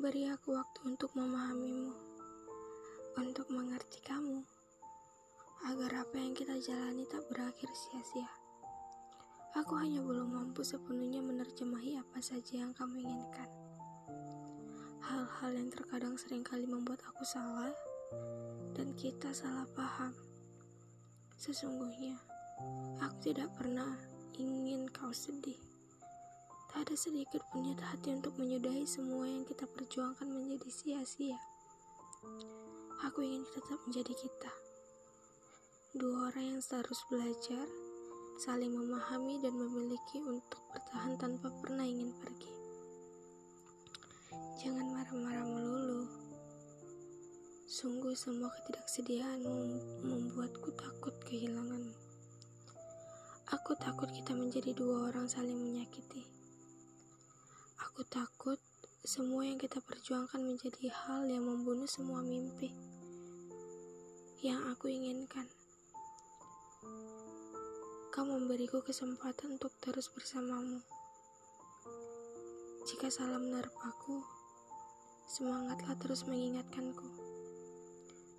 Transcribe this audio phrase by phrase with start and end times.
[0.00, 1.92] Beri aku waktu untuk memahamimu,
[3.20, 4.40] untuk mengerti kamu,
[5.68, 8.26] agar apa yang kita jalani tak berakhir sia-sia.
[9.60, 13.50] Aku hanya belum mampu sepenuhnya menerjemahi apa saja yang kamu inginkan.
[15.04, 17.74] Hal-hal yang terkadang sering kali membuat aku salah
[18.72, 20.16] dan kita salah paham.
[21.36, 22.16] Sesungguhnya,
[23.04, 23.94] aku tidak pernah
[24.40, 25.69] ingin kau sedih.
[26.70, 31.34] Tak ada sedikit pun niat hati untuk menyudahi semua yang kita perjuangkan menjadi sia-sia.
[33.10, 34.52] Aku ingin tetap menjadi kita.
[35.98, 37.66] Dua orang yang terus belajar,
[38.38, 42.54] saling memahami dan memiliki untuk bertahan tanpa pernah ingin pergi.
[44.62, 46.06] Jangan marah-marah melulu.
[47.66, 49.58] Sungguh semua ketidaksediaanmu
[50.06, 51.98] membuatku takut kehilanganmu.
[53.50, 56.39] Aku takut kita menjadi dua orang saling menyakiti.
[57.88, 58.60] Aku takut
[59.00, 62.68] semua yang kita perjuangkan menjadi hal yang membunuh semua mimpi
[64.44, 65.44] yang aku inginkan.
[68.12, 70.80] Kau memberiku kesempatan untuk terus bersamamu.
[72.88, 74.24] Jika salah menerpaku,
[75.28, 77.04] semangatlah terus mengingatkanku.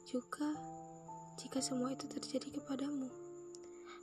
[0.10, 0.54] Juga,
[1.38, 3.10] jika semua itu terjadi kepadamu,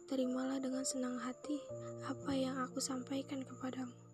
[0.06, 1.58] terimalah dengan senang hati
[2.06, 4.07] apa yang aku sampaikan kepadamu.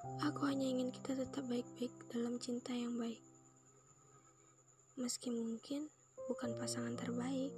[0.00, 3.20] Aku hanya ingin kita tetap baik-baik dalam cinta yang baik.
[4.96, 5.92] Meski mungkin
[6.24, 7.52] bukan pasangan terbaik.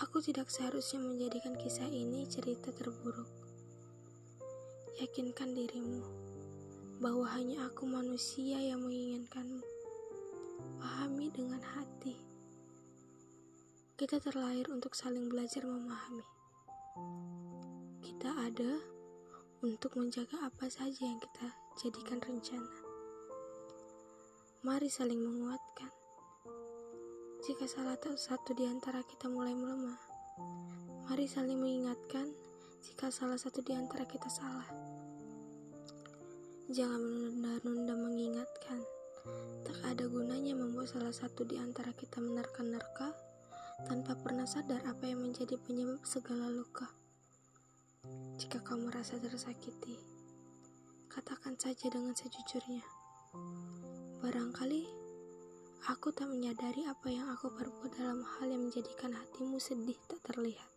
[0.00, 3.28] Aku tidak seharusnya menjadikan kisah ini cerita terburuk.
[4.96, 6.00] Yakinkan dirimu
[6.96, 9.60] bahwa hanya aku manusia yang menginginkanmu.
[10.80, 12.16] Pahami dengan hati.
[14.00, 16.24] Kita terlahir untuk saling belajar memahami.
[18.00, 18.95] Kita ada
[19.64, 21.48] untuk menjaga apa saja yang kita
[21.80, 22.76] jadikan rencana.
[24.60, 25.88] Mari saling menguatkan.
[27.40, 30.00] Jika salah satu di antara kita mulai melemah,
[31.08, 32.28] mari saling mengingatkan
[32.84, 34.68] jika salah satu di antara kita salah.
[36.66, 38.82] Jangan menunda-nunda mengingatkan.
[39.62, 43.14] Tak ada gunanya membuat salah satu di antara kita menerka-nerka
[43.86, 47.05] tanpa pernah sadar apa yang menjadi penyebab segala luka.
[48.36, 49.96] Jika kamu merasa tersakiti,
[51.08, 52.84] katakan saja dengan sejujurnya.
[54.20, 54.84] Barangkali
[55.88, 60.68] aku tak menyadari apa yang aku perbuat dalam hal yang menjadikan hatimu sedih tak terlihat.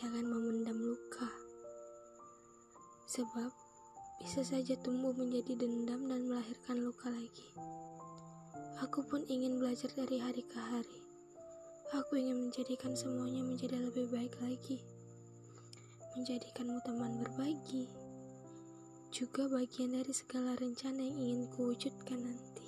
[0.00, 1.28] Jangan memendam luka,
[3.04, 3.52] sebab
[4.24, 7.48] bisa saja tumbuh menjadi dendam dan melahirkan luka lagi.
[8.80, 11.00] Aku pun ingin belajar dari hari ke hari.
[11.92, 14.80] Aku ingin menjadikan semuanya menjadi lebih baik lagi
[16.18, 17.86] menjadikanmu teman berbagi,
[19.14, 22.67] juga bagian dari segala rencana yang ingin kuwujudkan nanti.